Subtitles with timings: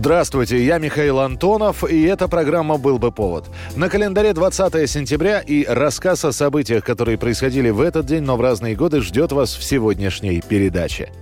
[0.00, 3.50] Здравствуйте, я Михаил Антонов, и эта программа «Был бы повод».
[3.76, 8.40] На календаре 20 сентября и рассказ о событиях, которые происходили в этот день, но в
[8.40, 11.12] разные годы, ждет вас в сегодняшней передаче.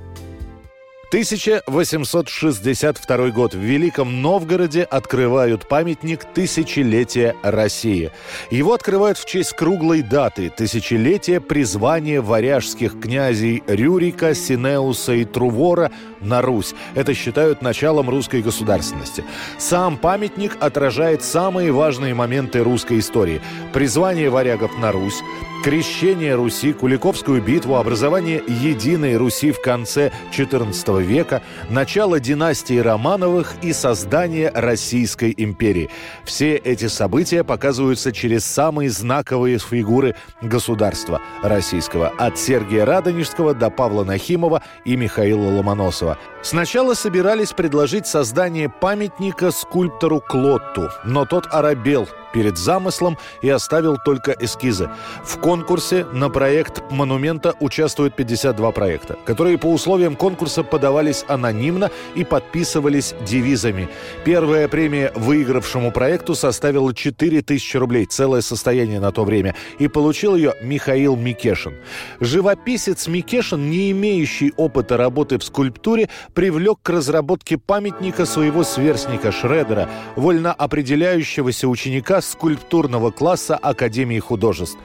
[1.09, 3.55] 1862 год.
[3.55, 8.13] В Великом Новгороде открывают памятник тысячелетия России.
[8.51, 15.91] Его открывают в честь круглой даты– тысячелетия призвания варяжских князей Рюрика, Синеуса и Трувора
[16.21, 16.75] на Русь.
[16.95, 19.25] Это считают началом русской государственности.
[19.57, 23.41] Сам памятник отражает самые важные моменты русской истории.
[23.73, 25.23] Призвание варягов на Русь,
[25.63, 33.73] крещение Руси, Куликовскую битву, образование единой Руси в конце XIV века, начало династии Романовых и
[33.73, 35.91] создание Российской империи.
[36.25, 44.05] Все эти события показываются через самые знаковые фигуры государства российского, от Сергия Радонежского до Павла
[44.05, 46.19] Нахимова и Михаила Ломоносова.
[46.43, 54.33] Сначала собирались предложить создание памятника скульптору Клотту, но тот оробел перед замыслом и оставил только
[54.33, 54.91] эскизы.
[55.25, 62.25] В конкурсе на проект монумента участвуют 52 проекта, которые по условиям конкурса подавались анонимно и
[62.25, 63.89] подписывались девизами.
[64.25, 70.55] Первая премия выигравшему проекту составила 4000 рублей, целое состояние на то время, и получил ее
[70.63, 71.75] Михаил Микешин.
[72.21, 79.89] Живописец Микешин, не имеющий опыта работы в скульптуре, привлек к разработке памятника своего сверстника Шредера,
[80.17, 84.79] вольно определяющегося ученика скульптурного класса Академии художеств.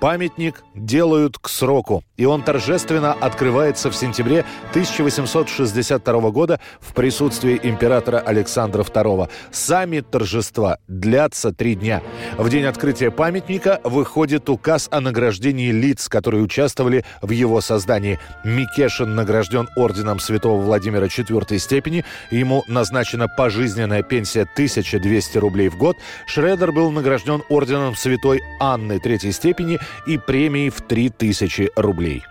[0.00, 8.18] Памятник делают к сроку, и он торжественно открывается в сентябре 1862 года в присутствии императора
[8.18, 9.28] Александра II.
[9.50, 12.00] Сами торжества длятся три дня.
[12.36, 18.20] В день открытия памятника выходит указ о награждении лиц, которые участвовали в его создании.
[18.44, 25.96] Микешин награжден орденом святого Владимира IV степени, ему назначена пожизненная пенсия 1200 рублей в год.
[26.28, 32.24] Шредер был награжден орденом святой Анны третьей степени и премией в 3000 рублей.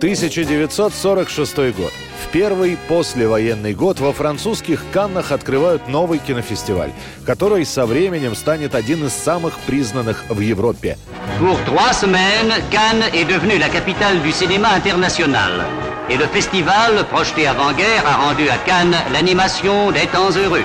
[0.00, 1.92] 1946 год.
[2.24, 6.92] В первый послевоенный год во французских Каннах открывают новый кинофестиваль,
[7.26, 10.96] который со временем станет один из самых признанных в Европе.
[11.38, 15.52] Pour trois semaines, Cannes est devenue la capitale du cinéma international.
[16.08, 20.64] Et le festival, projeté avant-guerre, a rendu à Cannes l'animation des temps heureux.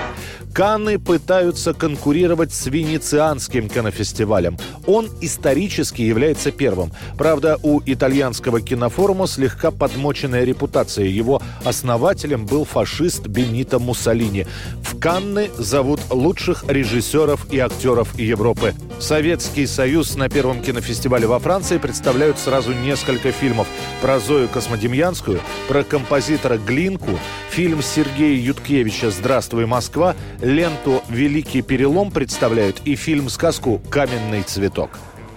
[0.55, 4.57] Канны пытаются конкурировать с Венецианским кинофестивалем.
[4.87, 6.93] Он исторически является первым.
[7.17, 11.07] Правда, у итальянского кинофорума слегка подмоченная репутация.
[11.07, 14.47] Его основателем был фашист Бенито Муссолини.
[14.81, 18.73] В Канны зовут лучших режиссеров и актеров Европы.
[18.97, 23.67] Советский Союз на первом кинофестивале во Франции представляют сразу несколько фильмов.
[24.01, 32.81] Про Зою Космодемьянскую, про композитора Глинку, фильм Сергея Юткевича «Здравствуй, Москва», ленту «Великий перелом» представляют
[32.85, 34.91] и фильм-сказку «Каменный цветок».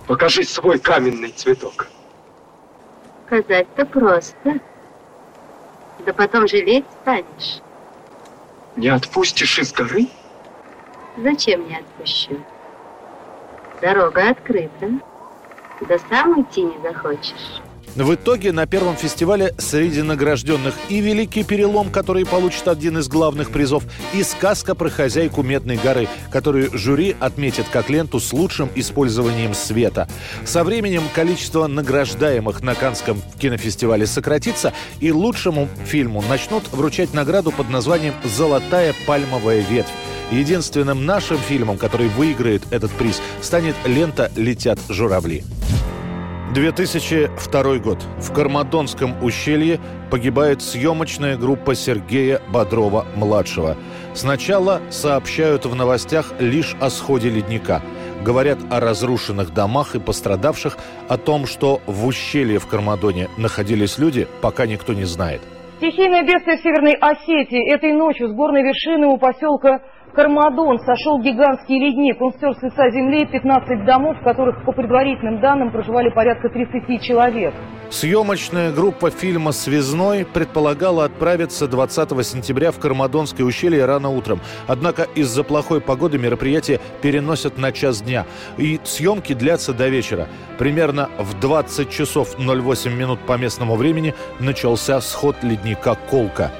[0.06, 1.88] Покажи свой каменный цветок.
[3.26, 4.60] Сказать-то просто.
[6.04, 7.60] Да потом жалеть станешь.
[8.76, 10.08] Не отпустишь из горы?
[11.16, 12.38] Зачем не отпущу?
[13.80, 14.90] Дорога открыта.
[15.88, 17.62] Да сам идти не захочешь.
[17.96, 23.50] В итоге на первом фестивале среди награжденных и «Великий перелом», который получит один из главных
[23.50, 23.82] призов,
[24.14, 30.08] и сказка про хозяйку Медной горы, которую жюри отметит как ленту с лучшим использованием света.
[30.44, 37.68] Со временем количество награждаемых на Канском кинофестивале сократится, и лучшему фильму начнут вручать награду под
[37.70, 39.90] названием «Золотая пальмовая ветвь».
[40.30, 45.42] Единственным нашим фильмом, который выиграет этот приз, станет лента «Летят журавли».
[46.58, 47.98] 2002 год.
[48.18, 49.78] В Кармадонском ущелье
[50.10, 53.76] погибает съемочная группа Сергея Бодрова-младшего.
[54.12, 57.80] Сначала сообщают в новостях лишь о сходе ледника.
[58.24, 60.78] Говорят о разрушенных домах и пострадавших,
[61.08, 65.40] о том, что в ущелье в Кармадоне находились люди, пока никто не знает.
[65.76, 67.72] Стихийное бедствие в Северной Осетии.
[67.72, 69.80] Этой ночью с горной вершины у поселка
[70.14, 72.20] Кармадон сошел гигантский ледник.
[72.20, 77.02] Он стер с лица земли 15 домов, в которых, по предварительным данным, проживали порядка 30
[77.02, 77.54] человек.
[77.90, 84.40] Съемочная группа фильма «Связной» предполагала отправиться 20 сентября в Кармадонское ущелье рано утром.
[84.66, 88.26] Однако из-за плохой погоды мероприятие переносят на час дня.
[88.58, 90.28] И съемки длятся до вечера.
[90.58, 96.50] Примерно в 20 часов 08 минут по местному времени начался сход ледника «Колка».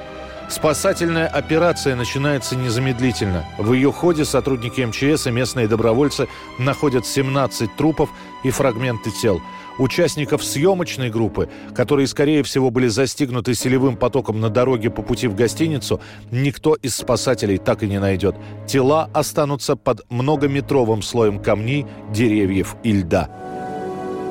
[0.49, 3.45] Спасательная операция начинается незамедлительно.
[3.59, 8.09] В ее ходе сотрудники МЧС и местные добровольцы находят 17 трупов
[8.43, 9.41] и фрагменты тел.
[9.77, 15.35] Участников съемочной группы, которые, скорее всего, были застигнуты селевым потоком на дороге по пути в
[15.35, 16.01] гостиницу,
[16.31, 18.35] никто из спасателей так и не найдет.
[18.67, 23.29] Тела останутся под многометровым слоем камней, деревьев и льда.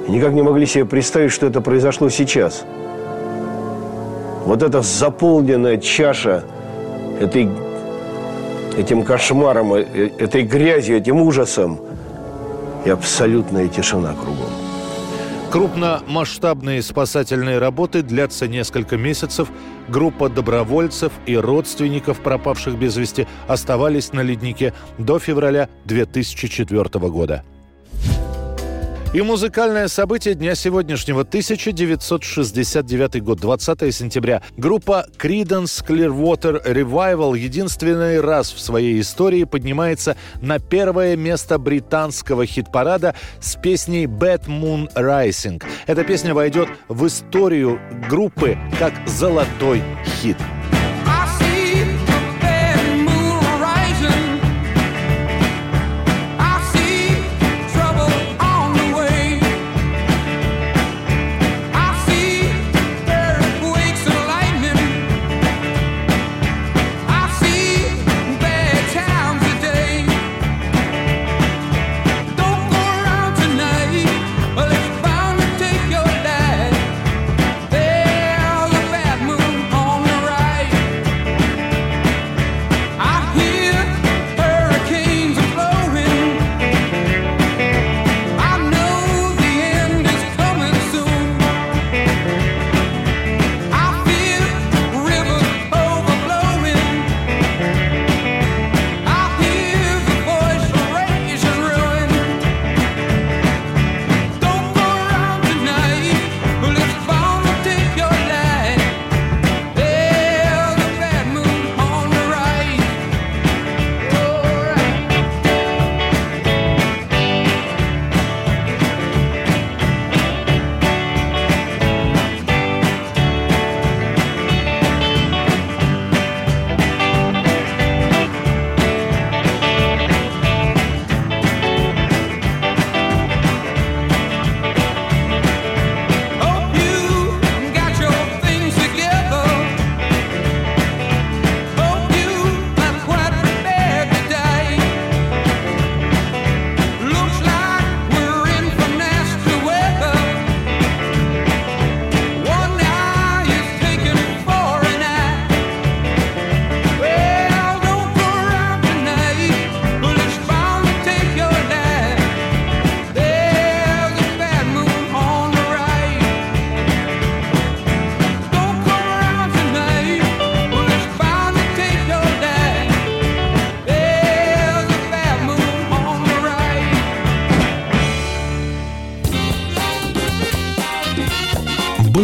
[0.09, 2.65] Никак не могли себе представить, что это произошло сейчас–
[4.45, 6.45] вот эта заполненная чаша
[7.21, 7.49] этой,
[8.77, 11.81] этим кошмаром, э, этой грязью, этим ужасом
[12.85, 14.51] и абсолютная тишина кругом.
[15.51, 19.49] Крупномасштабные спасательные работы длятся несколько месяцев.
[19.89, 27.45] Группа добровольцев и родственников пропавших без вести оставались на леднике до февраля 2004 года.
[29.19, 34.43] И музыкальное событие дня сегодняшнего 1969 год, 20 сентября.
[34.57, 43.17] Группа Creedence Clearwater Revival единственный раз в своей истории поднимается на первое место британского хит-парада
[43.41, 45.61] с песней Bad Moon Rising.
[45.89, 49.83] Эта песня войдет в историю группы как золотой
[50.23, 50.37] хит.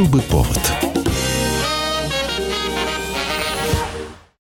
[0.05, 0.64] Был бы повод.